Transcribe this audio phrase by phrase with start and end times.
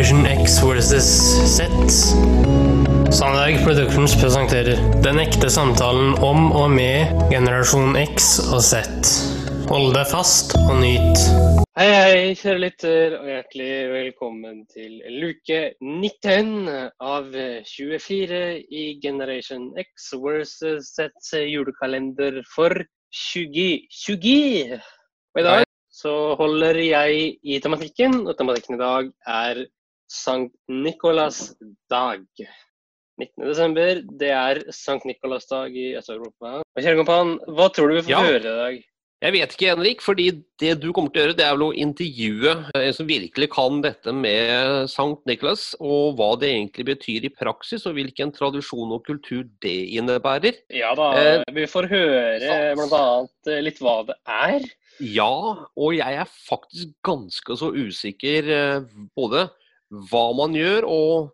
[0.00, 1.08] Generation X versus
[1.56, 1.60] Z.
[3.12, 8.80] Sandberg Productions presenterer Den ekte samtalen om og med generasjon X og Z.
[9.68, 11.20] Hold deg fast og nyt.
[11.76, 17.28] Hei, hei, kjære lytter, og hjertelig velkommen til luke 19 av
[17.68, 18.40] 24
[18.72, 22.72] i Generation X versus Z julekalender for
[23.34, 24.80] 2020.
[25.36, 29.62] Og i dag så holder jeg i tematikken, og tematikken i dag er
[30.10, 31.52] Sankt Nikolas
[31.90, 32.24] dag.
[33.20, 34.06] 19.12.
[34.18, 36.60] Det er Sankt Nikolas dag i Øst-Europa.
[36.80, 38.22] Kjære kompan, hva tror du vi får Ja.
[38.24, 38.84] høre i dag?
[39.20, 41.74] Jeg vet ikke, Henrik, fordi det du kommer til å gjøre, det er vel å
[41.76, 47.28] intervjue en som virkelig kan dette med Sankt Niklas, og hva det egentlig betyr i
[47.28, 50.56] praksis, og hvilken tradisjon og kultur det innebærer.
[50.72, 53.60] Ja da, Eh, vi får høre bl.a.
[53.60, 54.60] litt hva det er.
[55.00, 58.80] Ja, og jeg er faktisk ganske så usikker eh,
[59.14, 59.50] både
[59.90, 61.30] hva man gjør, og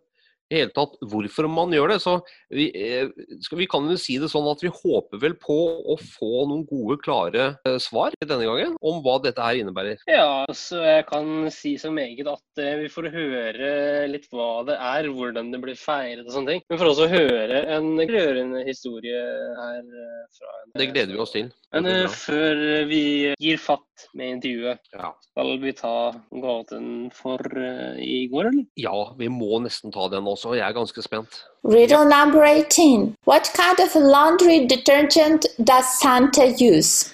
[0.47, 1.97] i hele tatt hvorfor man gjør det.
[2.03, 2.13] Så
[2.53, 3.09] vi, eh,
[3.43, 5.57] skal, vi kan jo si det sånn at vi håper vel på
[5.91, 9.99] å få noen gode, klare eh, svar denne gangen om hva dette her innebærer.
[10.09, 13.71] Ja, så jeg kan si så meget at eh, vi får høre
[14.11, 16.65] litt hva det er, hvordan det blir feiret og sånne ting.
[16.69, 19.25] Men får også høre en rørende historie
[19.57, 19.83] her
[20.37, 21.51] fra en Det gleder vi oss til.
[21.75, 23.03] Men før vi
[23.35, 25.11] gir fatt med intervjuet, Ja.
[25.31, 25.93] skal vi ta
[26.31, 28.65] gaten for uh, i går, eller?
[28.77, 30.53] Ja, vi må nesten ta den også.
[30.57, 31.41] Jeg er ganske spent.
[31.65, 33.15] Riddle number 18.
[33.27, 37.13] What kind of laundry detergent does Santa use?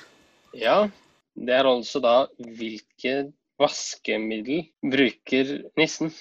[0.53, 0.87] Ja,
[1.35, 6.13] det er altså da hvilke vaskemiddel bruker nissen?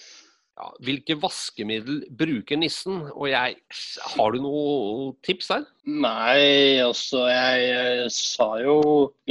[0.60, 2.98] Ja, hvilke vaskemiddel bruker nissen?
[3.14, 3.56] Og jeg
[4.14, 5.64] Har du noen tips der?
[5.88, 8.76] Nei, altså jeg, eh, sa jo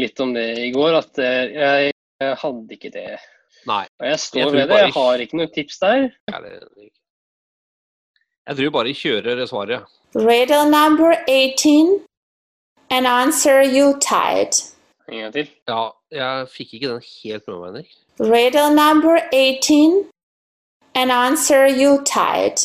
[0.01, 3.19] litt om det i går, at eh, jeg, jeg hadde ikke det.
[3.69, 3.85] Nei.
[4.01, 6.07] Og jeg Jeg står jeg ved det, jeg har ikke noen tips der.
[6.33, 6.47] Er
[8.49, 9.85] Jeg tror bare kjører svaret.
[10.15, 12.01] Riddle number 18.
[12.89, 14.51] and answer you tied.
[15.07, 15.47] En gang til.
[15.67, 17.95] Ja, jeg fikk ikke den helt med meg, Henrik.
[18.19, 20.10] Riddle number 18.
[20.93, 22.59] An answer you tied.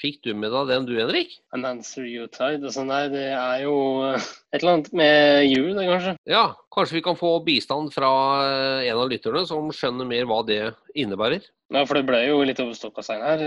[0.00, 1.34] Fikk du med deg den du, Henrik?
[1.52, 2.64] An answer you tied.
[2.64, 3.76] Altså, nei, det er jo
[4.08, 6.14] eh, et eller annet med jul, det, kanskje.
[6.30, 8.12] Ja, kanskje vi kan få bistand fra
[8.46, 10.62] eh, en av lytterne som skjønner mer hva det
[10.96, 11.44] innebærer.
[11.74, 13.40] Ja, for det ble jo litt over stokk og stein her.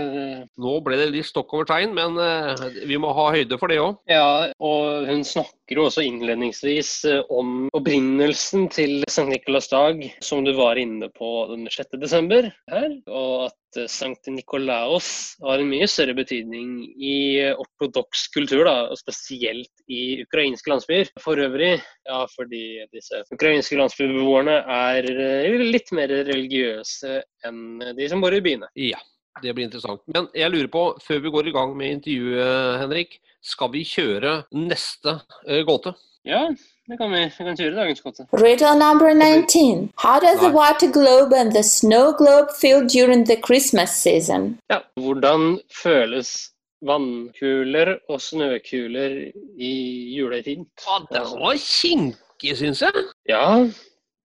[0.60, 3.78] Nå ble det litt stokk over tegn, men eh, vi må ha høyde for det
[3.80, 3.96] òg.
[4.12, 10.44] Ja, og hun snakker jo også innledningsvis eh, om opprinnelsen til Sankt Nikolas dag, som
[10.44, 11.96] du var inne på den 6.
[12.02, 13.86] desember her, og at St.
[13.88, 17.16] Sankt Nikolaos har en mye større betydning i
[17.54, 20.99] ortodoks kultur, da, og spesielt i ukrainske landsbyer.
[21.20, 21.76] For øvrig,
[22.08, 28.42] ja, fordi disse ukrainske landsbybeboerne er eh, litt mer religiøse enn de som bor i
[28.44, 28.70] byene.
[28.78, 29.00] Ja,
[29.42, 30.02] det blir interessant.
[30.14, 34.42] Men jeg lurer på, før vi går i gang med intervjuet, Henrik, skal vi kjøre
[34.52, 35.94] neste eh, gåte?
[36.28, 36.50] Ja,
[36.88, 37.22] det kan vi.
[37.38, 38.26] Vi kan kjøre dagens gåte.
[38.32, 39.92] Riddle number 19.
[39.96, 44.58] How does the water globe and the snow globe feel during the Christmas season?
[44.68, 46.50] Ja, hvordan føles
[46.86, 49.14] vannkuler og snøkuler
[49.60, 49.72] i
[50.16, 50.66] juletiden?
[50.86, 53.06] Ja, det var kinkig, syns jeg.
[53.28, 53.44] Ja,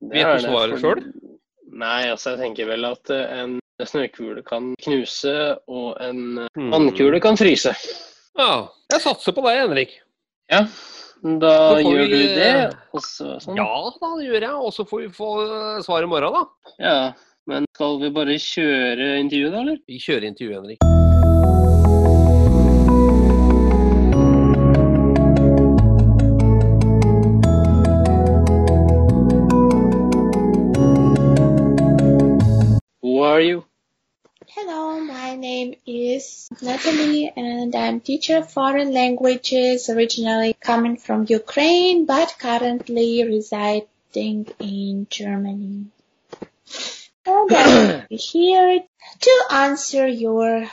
[0.05, 1.01] Vet du svaret sjøl?
[1.75, 5.33] Nei, altså jeg tenker vel at eh, en snøkule kan knuse,
[5.67, 6.69] og en eh, Hmm.
[6.71, 7.73] vannkule kan fryse.
[8.39, 9.97] Ja, jeg satser på deg, Henrik.
[10.51, 10.61] Ja,
[11.41, 12.51] da gjør vi, du det,
[12.95, 13.57] Også, sånn.
[13.57, 13.67] Ja
[13.99, 14.53] da, gjør jeg.
[14.55, 16.73] Og så får vi få eh, svar i morgen, da.
[16.79, 16.97] Ja,
[17.49, 19.81] men skal vi bare kjøre intervjuet da, eller?
[19.89, 21.04] Vi kjører intervjuet, Henrik.
[33.35, 33.65] Are you?
[34.47, 42.05] Hello, my name is Natalie and I'm teacher of foreign languages originally coming from Ukraine
[42.05, 45.87] but currently residing in Germany.
[47.25, 48.83] And I'm here
[49.19, 50.69] to answer your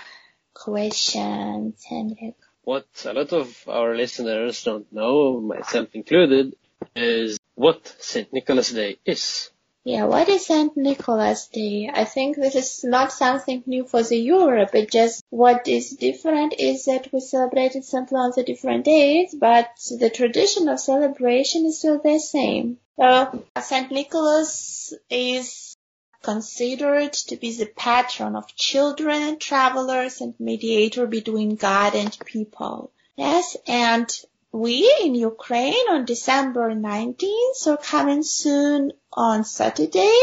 [0.55, 2.37] questions, Henrik.
[2.63, 6.55] What a lot of our listeners don't know, myself included,
[6.95, 8.33] is what St.
[8.33, 9.51] Nicholas Day is.
[9.85, 10.77] Yeah, what is St.
[10.77, 11.91] Nicholas Day?
[11.93, 14.75] I think this is not something new for the Europe.
[14.77, 19.71] It just what is different is that we celebrate it simply on different days, but
[19.99, 22.79] the tradition of celebration is still the same.
[22.97, 23.91] So St.
[23.91, 25.75] Nicholas is
[26.23, 32.93] considered to be the patron of children travelers and mediator between God and people.
[33.17, 34.09] Yes, and
[34.53, 40.19] we in Ukraine on December 19th, so coming soon on Saturday,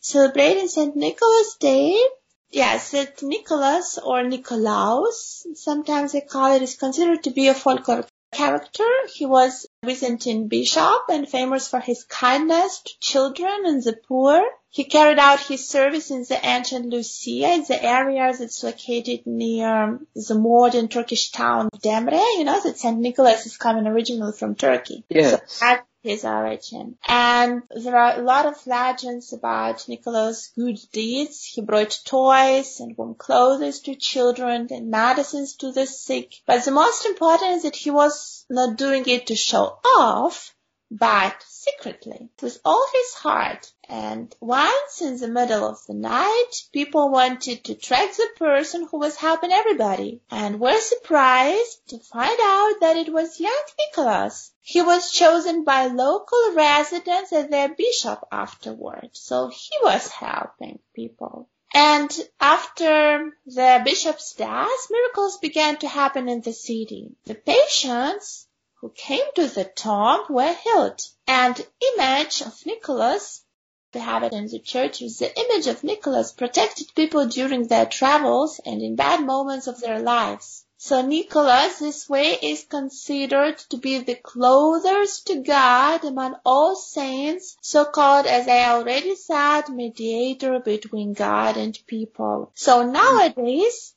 [0.00, 0.94] celebrating St.
[0.94, 1.98] Nicholas Day,
[2.52, 3.22] Yes, St.
[3.22, 8.88] Nicholas or Nicolaus, sometimes they call it, is considered to be a folklore character.
[9.14, 14.42] He was Byzantine bishop and famous for his kindness to children and the poor.
[14.68, 19.98] He carried out his service in the ancient Lycia, in the area that's located near
[20.14, 22.22] the modern Turkish town Demre.
[22.38, 22.98] You know that St.
[22.98, 25.04] Nicholas is coming originally from Turkey.
[25.08, 25.30] Yes.
[25.46, 26.96] So that his origin.
[27.06, 31.44] And there are a lot of legends about Nicholas' good deeds.
[31.44, 36.34] He brought toys and warm clothes to children and medicines to the sick.
[36.46, 40.54] But the most important is that he was not doing it to show off,
[40.90, 43.72] but secretly, with all his heart.
[43.88, 48.98] And once in the middle of the night, people wanted to track the person who
[48.98, 54.50] was helping everybody and were surprised to find out that it was young Nicholas.
[54.60, 59.10] He was chosen by local residents as their bishop afterward.
[59.12, 61.48] So he was helping people.
[61.72, 62.10] And
[62.40, 67.14] after the bishop's death, miracles began to happen in the city.
[67.26, 68.48] The patients
[68.80, 71.00] who came to the tomb were healed.
[71.26, 73.44] And image of Nicholas,
[73.92, 78.60] we have it in the churches, the image of Nicholas protected people during their travels
[78.64, 80.64] and in bad moments of their lives.
[80.78, 87.58] So Nicholas this way is considered to be the closest to God among all saints,
[87.60, 92.50] so called as I already said, mediator between God and people.
[92.54, 93.94] So nowadays,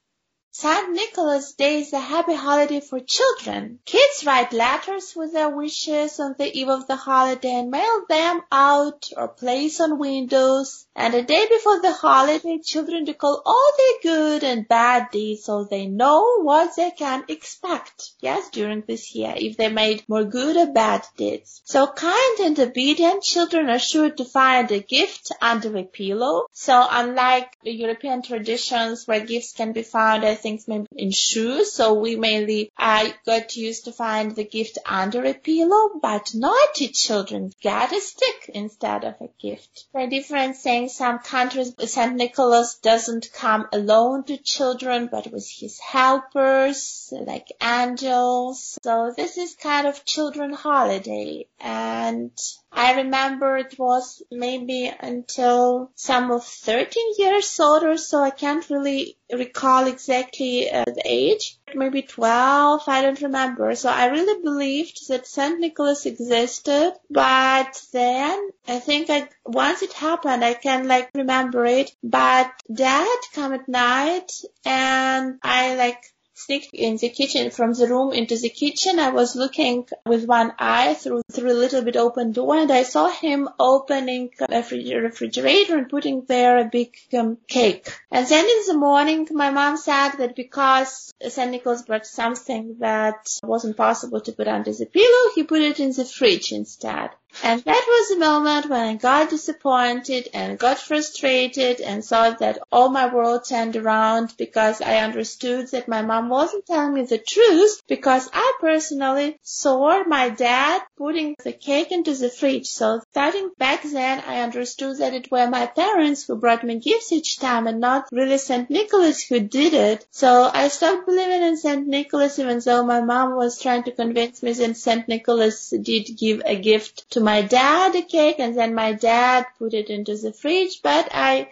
[0.55, 0.91] St.
[0.91, 3.79] Nicholas Day is a happy holiday for children.
[3.85, 8.39] Kids write letters with their wishes on the eve of the holiday and mail them
[8.51, 10.85] out or place on windows.
[10.95, 15.63] And the day before the holiday, children recall all their good and bad deeds so
[15.63, 18.11] they know what they can expect.
[18.19, 21.63] Yes, during this year, if they made more good or bad deeds.
[21.65, 26.45] So kind and obedient children are sure to find a gift under a pillow.
[26.51, 31.71] So unlike the European traditions where gifts can be found, I think maybe in shoes.
[31.71, 36.89] So we mainly uh, got used to find the gift under a pillow, but naughty
[36.89, 39.85] children get a stick instead of a gift.
[39.95, 40.95] Are different things.
[40.95, 42.15] Some countries, St.
[42.15, 48.77] Nicholas doesn't come alone to children, but with his helpers, like angels.
[48.83, 51.47] So this is kind of children holiday.
[51.59, 52.31] And
[52.71, 58.19] I remember it was maybe until some of 13 years old or so.
[58.21, 61.57] I can't really recall exactly uh, the age.
[61.75, 63.75] Maybe 12, I don't remember.
[63.75, 65.59] So I really believed that St.
[65.59, 71.95] Nicholas existed, but then I think I, once it happened, I can like remember it,
[72.03, 74.31] but dad come at night
[74.65, 76.03] and I like
[76.45, 78.99] sneaked in the kitchen from the room into the kitchen.
[78.99, 82.83] I was looking with one eye through through a little bit open door, and I
[82.83, 84.63] saw him opening a
[85.09, 87.87] refrigerator and putting there a big um, cake.
[88.11, 91.51] And then in the morning, my mom said that because St.
[91.51, 95.91] Nicholas brought something that wasn't possible to put under the pillow, he put it in
[95.91, 97.09] the fridge instead.
[97.41, 102.59] And that was the moment when I got disappointed and got frustrated and thought that
[102.71, 107.17] all my world turned around because I understood that my mom wasn't telling me the
[107.17, 112.67] truth because I personally saw my dad putting the cake into the fridge.
[112.67, 117.11] So starting back then, I understood that it were my parents who brought me gifts
[117.11, 118.69] each time and not really St.
[118.69, 120.05] Nicholas who did it.
[120.11, 121.87] So I stopped believing in St.
[121.87, 125.07] Nicholas even though my mom was trying to convince me that St.
[125.07, 129.73] Nicholas did give a gift to my dad a cake and then my dad put
[129.73, 131.49] it into the fridge, but I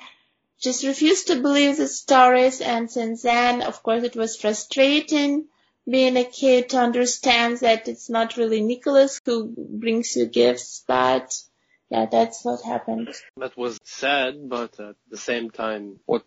[0.60, 5.46] just refused to believe the stories and since then, of course, it was frustrating
[5.90, 11.34] being a kid to understand that it's not really Nicholas who brings you gifts, but
[11.90, 13.10] yeah, that's what happened.
[13.38, 16.26] That was sad, but at the same time, what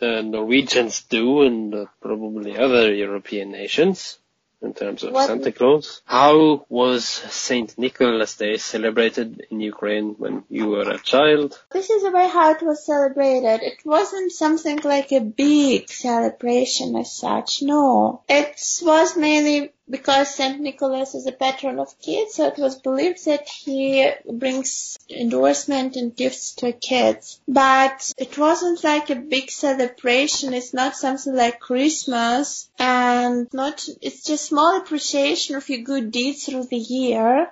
[0.00, 4.18] the Norwegians do and probably other European nations
[4.62, 6.02] in terms of What- Santa Claus.
[6.04, 11.58] How was Saint Nicholas Day celebrated in Ukraine when you were a child?
[11.72, 13.62] This is the way how it was celebrated.
[13.62, 18.22] It wasn't something like a big celebration as such, no.
[18.28, 20.60] It was mainly because St.
[20.60, 26.14] Nicholas is a patron of kids, so it was believed that he brings endorsement and
[26.14, 27.40] gifts to kids.
[27.48, 30.54] But it wasn't like a big celebration.
[30.54, 36.46] It's not something like Christmas and not, it's just small appreciation of your good deeds
[36.46, 37.50] through the year.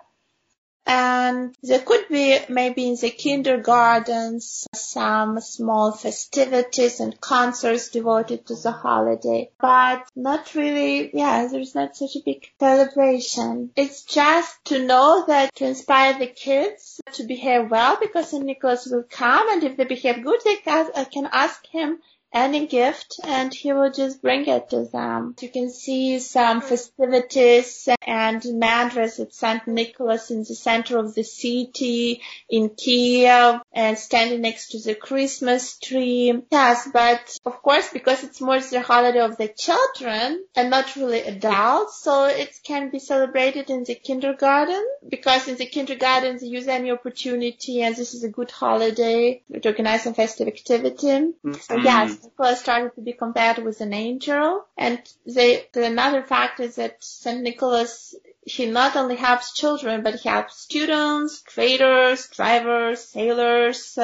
[0.88, 8.54] And there could be maybe in the kindergartens some small festivities and concerts devoted to
[8.54, 13.71] the holiday, but not really, yeah, there's not such a big celebration.
[13.76, 18.42] It's just to know that to inspire the kids to behave well because St.
[18.42, 21.99] Nicholas will come and if they behave good, they uh, can ask him
[22.32, 25.35] any gift and he will just bring it to them.
[25.40, 29.66] You can see some festivities and mantras at St.
[29.66, 35.78] Nicholas in the center of the city in Kiev and standing next to the Christmas
[35.78, 36.42] tree.
[36.50, 41.20] Yes, but of course because it's more the holiday of the children and not really
[41.20, 46.68] adults, so it can be celebrated in the kindergarten because in the kindergarten they use
[46.68, 51.06] any opportunity and this is a good holiday to organize some festive activity.
[51.06, 51.52] Mm-hmm.
[51.54, 54.65] So yes, Nicholas started to be compared with an angel.
[54.77, 57.43] And they, another fact is that St.
[57.43, 63.99] Nicholas, he not only helps children, but he helps students, traders, drivers, sailors.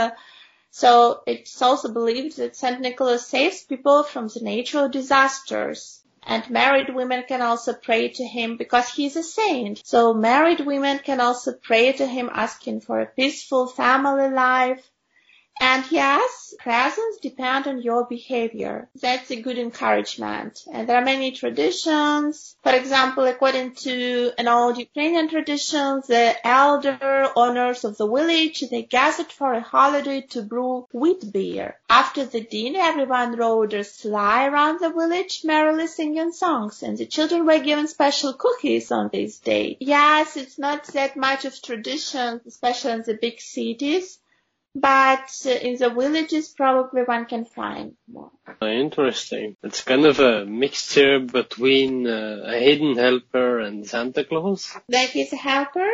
[0.71, 2.81] So it's also believed that St.
[2.81, 6.01] Nicholas saves people from the natural disasters.
[6.27, 9.83] And married women can also pray to him because he's a saint.
[9.85, 14.91] So married women can also pray to him asking for a peaceful family life,
[15.61, 18.89] and yes, presents depend on your behavior.
[19.01, 20.65] That's a good encouragement.
[20.73, 22.57] And there are many traditions.
[22.63, 28.83] For example, according to an old Ukrainian tradition, the elder owners of the village, they
[28.83, 31.79] gathered for a holiday to brew wheat beer.
[31.89, 37.07] After the dinner, everyone rode a sleigh around the village, merrily singing songs, and the
[37.07, 39.77] children were given special cookies on this day.
[39.81, 44.19] Yes, it's not that much of tradition, especially in the big cities,
[44.75, 48.31] but in the villages probably one can find more.
[48.61, 49.57] Interesting.
[49.63, 54.77] It's kind of a mixture between uh, a hidden helper and Santa Claus.
[54.89, 55.91] That is a helper?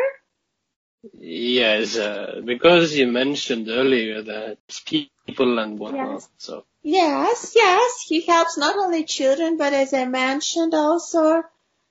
[1.19, 6.13] Yes, uh, because you mentioned earlier that people and whatnot.
[6.13, 6.29] Yes.
[6.39, 6.65] So.
[6.83, 11.43] Yes, yes, he helps not only children, but as I mentioned also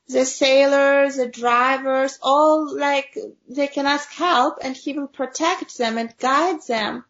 [0.09, 3.15] the sailors, the drivers, all like
[3.47, 7.05] they can ask help and he will protect them and guide them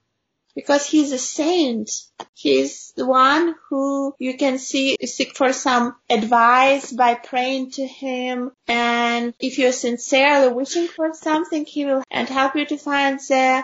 [0.53, 1.89] because he's a saint.
[2.33, 8.51] He's the one who you can see seek for some advice by praying to him.
[8.67, 13.63] And if you're sincerely wishing for something, he will and help you to find the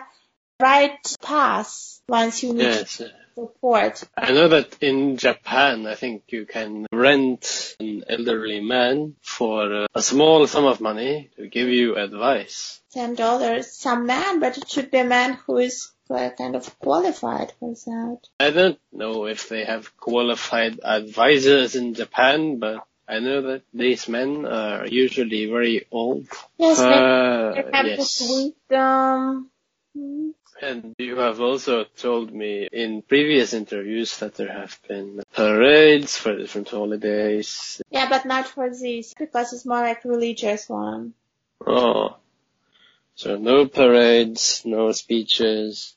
[0.62, 3.02] right path once you need yes
[3.36, 4.04] support.
[4.18, 9.88] I know that in Japan, I think you can rent an elderly man for uh,
[9.94, 12.82] a small sum of money to give you advice.
[12.92, 16.80] Ten dollars, some man, but it should be a man who is uh, kind of
[16.80, 18.20] qualified for that.
[18.40, 24.08] I don't know if they have qualified advisors in Japan, but I know that these
[24.08, 26.28] men are usually very old.
[26.58, 28.22] Yes, uh, they have yes.
[28.22, 29.52] wisdom.
[29.96, 30.30] Hmm.
[30.62, 36.36] And you have also told me in previous interviews that there have been parades for
[36.36, 37.82] different holidays.
[37.90, 41.14] Yeah, but not for this, because it's more like a religious one.
[41.66, 42.18] Oh.
[43.16, 45.96] So no parades, no speeches.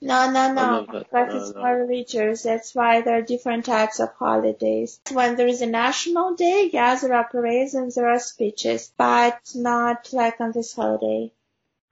[0.00, 1.60] No, no, no, because no, it's no.
[1.60, 2.44] more religious.
[2.44, 5.00] That's why there are different types of holidays.
[5.10, 9.40] When there is a national day, yes, there are parades and there are speeches, but
[9.56, 11.32] not like on this holiday.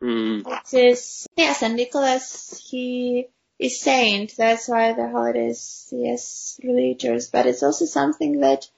[0.03, 0.47] Mm.
[0.73, 4.37] It yes, and Nicholas, he is saint.
[4.37, 7.29] That's why the holiday is, yes, religious.
[7.29, 8.69] But it's also something that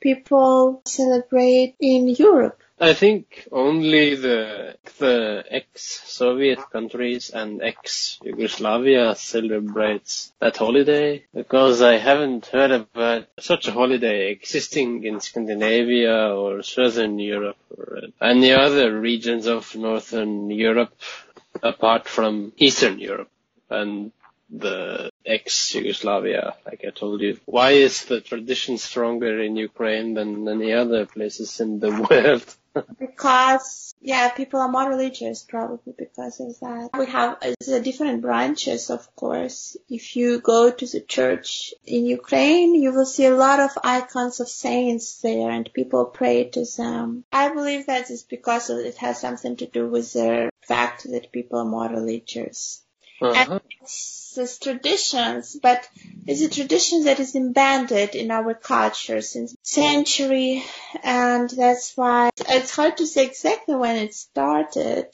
[0.00, 2.62] people celebrate in Europe.
[2.82, 12.46] I think only the the ex-Soviet countries and ex-Yugoslavia celebrates that holiday because I haven't
[12.46, 19.46] heard about such a holiday existing in Scandinavia or Southern Europe or any other regions
[19.46, 20.94] of Northern Europe
[21.62, 23.30] apart from Eastern Europe.
[23.68, 24.10] And
[24.48, 27.38] the ex-Yugoslavia, like I told you.
[27.44, 32.56] Why is the tradition stronger in Ukraine than any other places in the world?
[32.98, 36.90] Because, yeah, people are more religious probably because of that.
[36.98, 39.76] We have uh, different branches, of course.
[39.88, 44.40] If you go to the church in Ukraine, you will see a lot of icons
[44.40, 47.24] of saints there and people pray to them.
[47.32, 51.58] I believe that is because it has something to do with the fact that people
[51.58, 52.82] are more religious.
[53.20, 53.60] Uh-huh.
[54.62, 55.86] Traditions, but
[56.26, 60.64] it's a tradition that is embedded in our culture since century,
[61.02, 65.08] and that's why it's hard to say exactly when it started.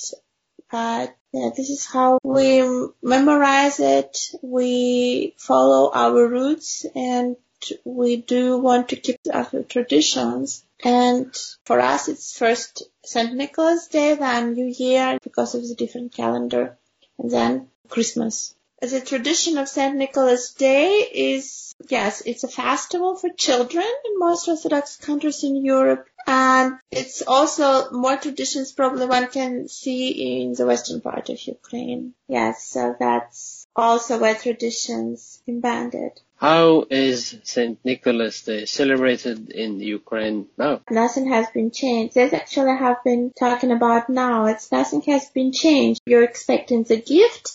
[0.71, 2.63] But yeah, this is how we
[3.03, 4.19] memorize it.
[4.43, 7.37] We follow our roots, and
[7.85, 10.65] we do want to keep our traditions.
[10.85, 11.35] And
[11.65, 13.35] for us, it's first St.
[13.35, 16.77] Nicholas Day, then New Year because of the different calendar,
[17.19, 18.55] and then Christmas.
[18.81, 19.97] The tradition of St.
[19.97, 26.07] Nicholas Day is, yes, it's a festival for children in most Orthodox countries in Europe.
[26.27, 32.15] And it's also more traditions probably one can see in the western part of Ukraine.
[32.29, 36.21] Yes, so that's also where traditions embedded.
[36.37, 37.79] How is St.
[37.85, 40.83] Nicholas Day celebrated in Ukraine now?
[40.91, 42.15] Nothing has been changed.
[42.15, 44.47] That's actually what I have been talking about now.
[44.47, 46.03] It's nothing has been changed.
[46.05, 47.53] You're expecting the gift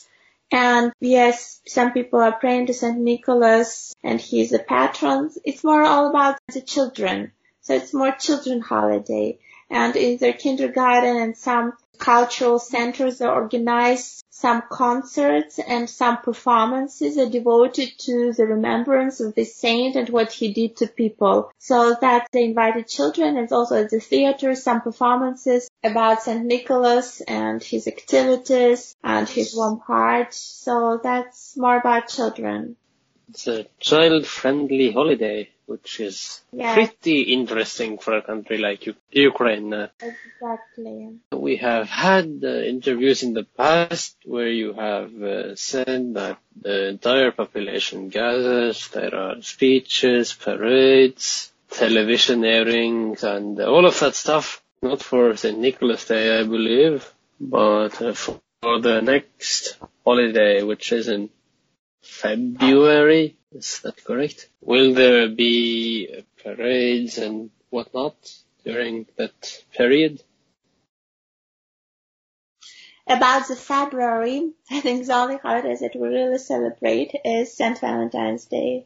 [0.51, 2.97] and yes, some people are praying to St.
[2.97, 5.29] Nicholas and he's a patron.
[5.45, 7.31] It's more all about the children.
[7.61, 9.39] So it's more children holiday.
[9.69, 17.15] And in their kindergarten and some cultural centers are organized some concerts and some performances
[17.17, 21.51] are devoted to the remembrance of the saint and what he did to people.
[21.59, 26.43] So that they invited children and also at the theater some performances about St.
[26.43, 30.33] Nicholas and his activities and his warm heart.
[30.33, 32.77] So that's more about children.
[33.31, 36.73] It's a child-friendly holiday, which is Yeah.
[36.73, 38.95] pretty interesting for a country like U-
[39.29, 39.71] Ukraine.
[40.11, 41.19] Exactly.
[41.31, 46.89] we have had uh, interviews in the past where you have uh, said that the
[46.89, 54.61] entire population gathers, there are speeches, parades, television airings, and all of that stuff.
[54.81, 55.57] Not for St.
[55.57, 57.09] Nicholas Day, I believe,
[57.39, 58.39] but uh, for
[58.87, 61.29] the next holiday, which is in
[62.01, 63.37] February.
[63.51, 64.49] Is that correct?
[64.61, 68.15] Will there be parades and whatnot
[68.63, 70.21] during that period?
[73.07, 77.77] About the February, I think the only holidays that we really celebrate is St.
[77.79, 78.85] Valentine's Day.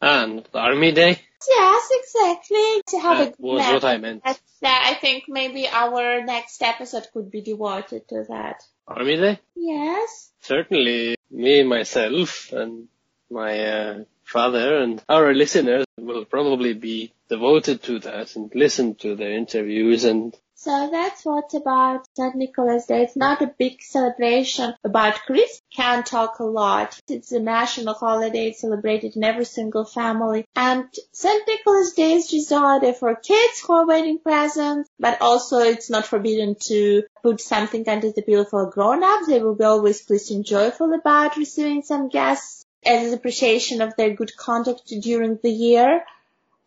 [0.00, 1.20] Ah, and Army Day?
[1.46, 2.82] Yes, exactly.
[2.88, 4.24] To have That good was what I meant.
[4.24, 4.40] That.
[4.62, 8.62] I think maybe our next episode could be devoted to that.
[8.86, 9.40] Army Day?
[9.54, 10.30] Yes.
[10.48, 12.88] Certainly, me, myself, and
[13.30, 19.14] my uh, father and our listeners will probably be devoted to that and listen to
[19.14, 22.34] their interviews and So that's what about St.
[22.34, 23.04] Nicholas Day.
[23.04, 25.62] It's not a big celebration about Christmas.
[25.72, 27.00] Can talk a lot.
[27.06, 28.50] It's a national holiday.
[28.50, 30.46] Celebrated in every single family.
[30.56, 31.46] And St.
[31.46, 36.56] Nicholas Day is holiday for kids who are waiting presents, but also it's not forbidden
[36.66, 39.28] to put something under the pillow for grown-ups.
[39.28, 43.94] They will be always pleased and joyful about receiving some guests as an appreciation of
[43.96, 46.02] their good conduct during the year.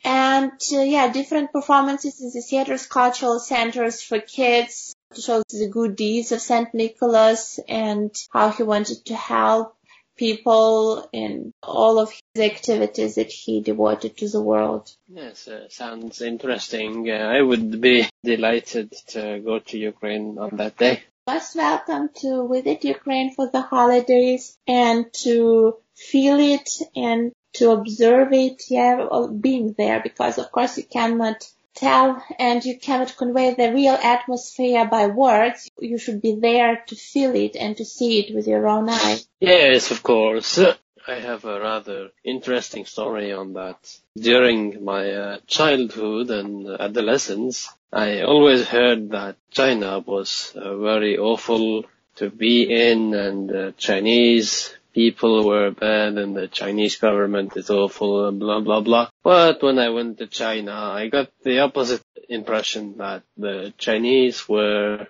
[0.04, 5.70] And uh, yeah, different performances in the theaters, cultural centers for kids to show the
[5.70, 9.76] good deeds of Saint Nicholas and how he wanted to help
[10.18, 14.92] people in all of his activities that he devoted to the world.
[15.08, 17.10] yes, uh, sounds interesting.
[17.10, 21.02] Uh, I would be delighted to go to Ukraine on that day.
[21.28, 28.34] Most welcome to visit Ukraine for the holidays and to feel it and to observe
[28.34, 29.08] it, yeah,
[29.40, 34.86] being there because of course you cannot tell and you cannot convey the real atmosphere
[34.86, 35.70] by words.
[35.80, 39.28] You should be there to feel it and to see it with your own eyes.
[39.40, 40.60] Yes, of course.
[41.08, 43.78] I have a rather interesting story on that.
[44.16, 51.86] During my uh, childhood and adolescence, I always heard that China was uh, very awful
[52.18, 58.28] to be in and uh, Chinese people were bad and the Chinese government is awful
[58.28, 59.10] and blah blah blah.
[59.24, 65.08] But when I went to China, I got the opposite impression that the Chinese were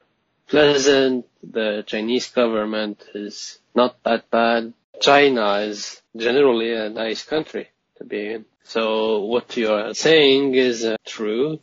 [0.47, 4.73] pleasant, the Chinese government is not that bad.
[4.99, 8.45] China is generally a nice country to be in.
[8.63, 11.59] So what you are saying is uh, true.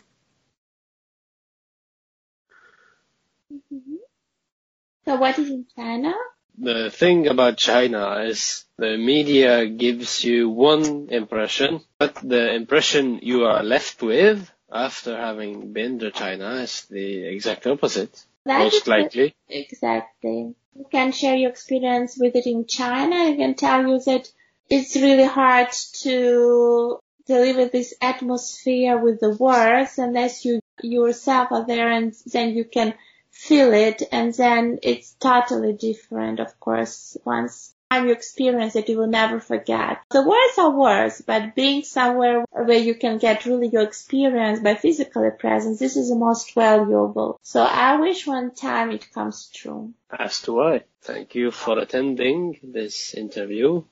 [5.04, 6.12] So what is in China?
[6.61, 13.44] The thing about China is the media gives you one impression, but the impression you
[13.44, 19.35] are left with after having been to China is the exact opposite, That most likely.
[19.49, 20.55] Exactly.
[20.75, 23.16] You can share your experience visiting China.
[23.16, 24.29] I can tell you that
[24.68, 25.71] it's really hard
[26.03, 32.64] to deliver this atmosphere with the words unless you yourself are there and then you
[32.64, 32.94] can
[33.38, 38.98] feel it and then it's totally different of course once time you experience it you
[38.98, 40.01] will never forget.
[40.11, 44.74] The words are words but being somewhere where you can get really your experience by
[44.74, 47.38] physically present this is the most valuable.
[47.42, 49.94] So I wish one time it comes true.
[50.11, 50.83] As do I.
[51.03, 53.85] Thank you for attending this interview.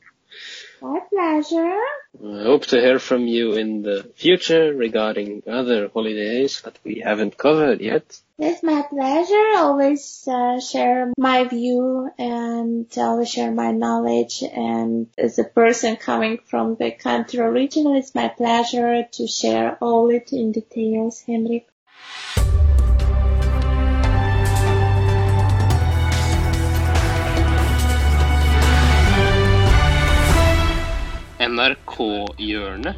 [0.80, 1.80] My pleasure.
[2.22, 7.38] I hope to hear from you in the future regarding other holidays that we haven't
[7.38, 8.20] covered yet.
[8.38, 9.56] It's my pleasure.
[9.56, 14.42] Always uh, share my view and always share my knowledge.
[14.42, 20.10] And as a person coming from the country originally, it's my pleasure to share all
[20.10, 21.66] it in details, Henrik.
[31.46, 32.96] NRK-hjørnet.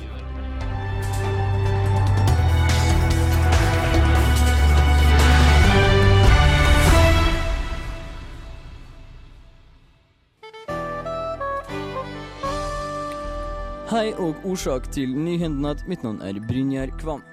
[13.88, 15.74] Hei og årsak til nyhendene.
[15.88, 17.24] Mitt navn er Brynjar Kvam.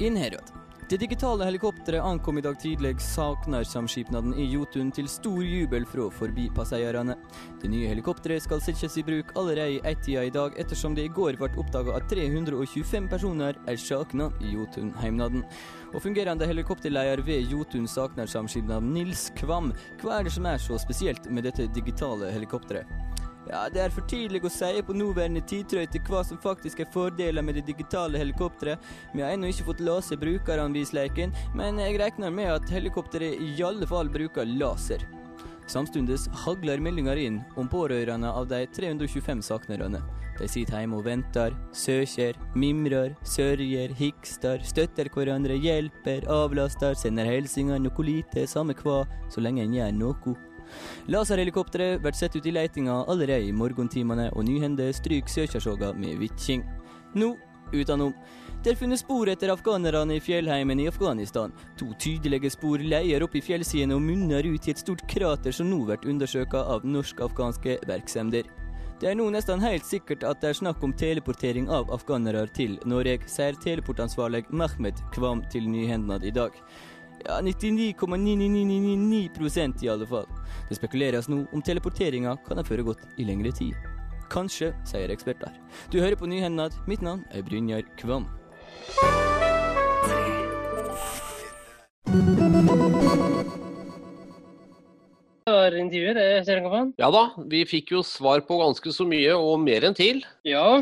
[0.00, 0.59] Innherad.
[0.90, 7.14] Det digitale helikopteret ankom i dag tidlig Saknarsamskipnaden i Jotun til stor jubel fra forbipasseierne.
[7.62, 11.12] Det nye helikopteret skal settes i bruk allerede i ett-tida i dag, ettersom det i
[11.14, 15.46] går ble oppdaga at 325 personer er savna i Jotun-heimnaden.
[15.94, 19.70] Og fungerende helikopterleder ved Jotun Saknarsamskipnaden, Nils Kvam,
[20.02, 23.19] hva er det som er så spesielt med dette digitale helikopteret?
[23.50, 27.42] Ja, Det er for tidlig å si på nåværende tidtrøyte hva som faktisk er fordeler
[27.42, 28.78] med det digitale helikopteret.
[29.12, 33.88] Vi har ennå ikke fått lese brukeranvisleken, men jeg regner med at helikopteret i alle
[33.90, 35.02] fall bruker laser.
[35.66, 39.98] Samtidig hagler meldinger inn om pårørende av de 325 savnerne.
[40.38, 47.82] De sitter hjemme og venter, søker, mimrer, sørger, hikster, støtter hverandre, hjelper, avlaster, sender hilsener,
[47.82, 50.36] noe lite, samme hva, så lenge en gjør noe.
[51.10, 56.64] Laserhelikopteret blir sett ut i leitinga allerede i morgentimene, og Nyhende stryker søkersoga med vitking.
[57.14, 57.34] Nå
[57.72, 58.14] utenom.
[58.62, 61.52] Det er funnet spor etter afghanerne i fjellheimen i Afghanistan.
[61.80, 65.70] To tydelige spor leier opp i fjellsidene og munner ut i et stort krater som
[65.70, 68.50] nå blir undersøkt av norsk-afghanske virksomheter.
[69.00, 72.74] Det er nå nesten helt sikkert at det er snakk om teleportering av afghanere til
[72.84, 76.52] Norge, sier teleportansvarlig Mehmet Kvam til Nyhendnad i dag.
[77.26, 80.26] Ja, 99,99999% i alle fall.
[80.68, 83.74] Det spekuleres nå om teleporteringa kan ha foregått i lengre tid.
[84.30, 85.50] Kanskje, sier eksperter.
[85.90, 86.72] Du hører på Nyhendad.
[86.86, 88.26] Mitt navn er Brynjar Kvam.
[95.44, 96.92] Det var intervjuet, det, Sørenkoppen.
[97.00, 100.22] Ja da, vi fikk jo svar på ganske så mye, og mer enn til.
[100.46, 100.80] Ja,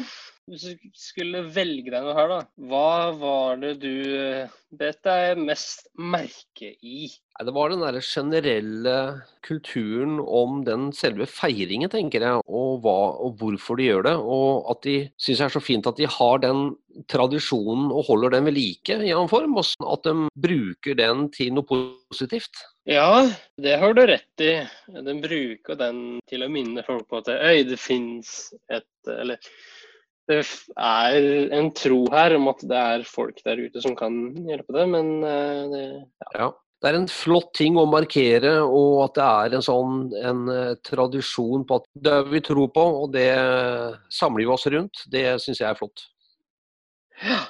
[0.49, 2.39] hvis du skulle velge deg noe her, da.
[2.71, 7.09] Hva var det du eh, bet deg mest merke i?
[7.39, 8.97] Det var den der generelle
[9.47, 14.17] kulturen om den selve feiringen, tenker jeg, og, hva, og hvorfor de gjør det.
[14.19, 16.65] Og at de syns det er så fint at de har den
[17.13, 19.55] tradisjonen og holder den ved like i en form.
[19.61, 22.65] Og at de bruker den til noe positivt.
[22.89, 23.29] Ja,
[23.61, 24.55] det har du rett i.
[24.89, 29.39] De bruker den til å minne folk på at øy, det fins et Eller
[30.29, 30.39] det
[30.77, 34.17] er en tro her om at det er folk der ute som kan
[34.49, 35.85] hjelpe det, men eh, det,
[36.25, 36.33] ja.
[36.43, 36.49] Ja.
[36.79, 40.77] Det er en flott ting å markere, og at det er en sånn en eh,
[40.87, 43.33] tradisjon på at det vi tror på, og det
[44.15, 45.03] samler vi oss rundt.
[45.11, 46.05] Det syns jeg er flott.
[47.19, 47.41] Ja,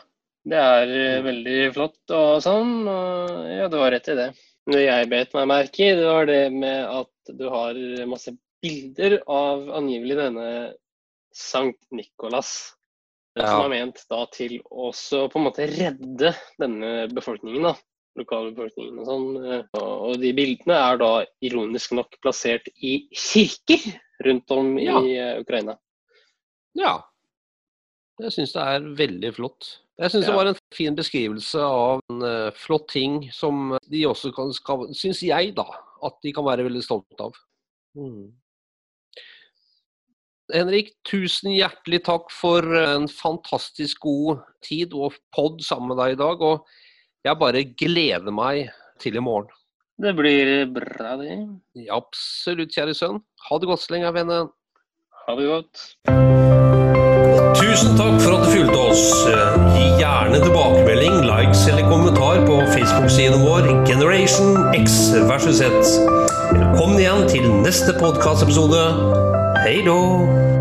[0.49, 4.31] Det er eh, veldig flott og sånn, og ja, du har rett i det.
[4.69, 7.77] Det jeg bet meg merke i, det var det med at du har
[8.09, 8.33] masse
[8.65, 10.49] bilder av angivelig denne
[11.39, 12.75] Sankt Nikolas.
[13.39, 13.47] Ja.
[13.53, 17.75] som er ment da til også på en måte redde denne befolkningen, da.
[18.19, 19.27] Lokalbefolkningen og sånn.
[19.79, 21.11] Og de bildene er da
[21.47, 23.85] ironisk nok plassert i kirker
[24.27, 25.37] rundt om i Ja.
[25.39, 25.77] Ukraina.
[26.75, 26.97] Ja.
[28.19, 29.69] Jeg syns det er veldig flott.
[30.01, 30.31] Jeg syns Ja.
[30.33, 34.51] det var en fin beskrivelse av en eh, flott ting som de også kan,
[34.95, 35.69] syns jeg, da,
[36.03, 37.39] at de kan være veldig stolte av.
[37.95, 38.33] Mm.
[40.55, 46.21] Henrik, tusen hjertelig takk for en fantastisk god tid og pod sammen med deg i
[46.23, 46.41] dag.
[46.41, 46.65] Og
[47.27, 48.71] jeg bare gleder meg
[49.03, 49.53] til i morgen.
[49.99, 51.37] Det blir bra, det.
[51.91, 53.21] Absolutt, kjære sønn.
[53.49, 54.49] Ha det godt så lenge, vennen.
[55.27, 55.85] Ha det godt.
[57.59, 59.05] Tusen takk for at du fulgte oss.
[59.75, 65.99] Gi gjerne tilbakemelding, likes eller kommentar på Facebook-siden vår Generation X versus Z.
[66.55, 69.37] Velkommen igjen til neste podkastepisode.
[69.65, 70.58] Hei då!